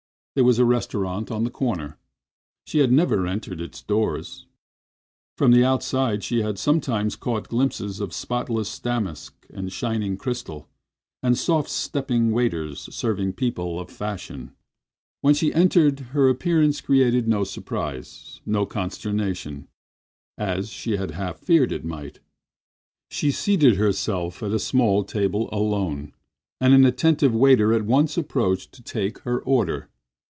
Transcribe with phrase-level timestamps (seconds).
[0.33, 1.97] There was a restaurant at the corner.
[2.65, 4.45] She had never entered its doors;
[5.37, 10.69] from the outside she had sometimes caught glimpses of spotless damask and shining crystal,
[11.21, 14.53] and soft stepping waiters serving people of fashion.
[15.19, 19.67] When she entered her appearance created no surprise, no consternation,
[20.37, 22.21] as she had half feared it might.
[23.09, 26.13] She seated herself at a small table alone,
[26.61, 29.89] and an attentive waiter at once approached to take her order.